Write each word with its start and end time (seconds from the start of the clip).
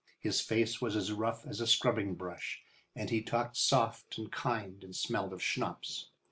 His 0.19 0.41
face 0.41 0.81
was 0.81 0.95
as 0.95 1.11
rough 1.11 1.45
as 1.45 1.61
a 1.61 1.67
scrubbing 1.67 2.15
brush, 2.15 2.63
and 2.95 3.11
he 3.11 3.21
talked 3.21 3.55
soft 3.55 4.17
and 4.17 4.31
kind 4.31 4.83
and 4.83 4.95
smelled 4.95 5.31
of 5.31 5.43
schnapps. 5.43 6.09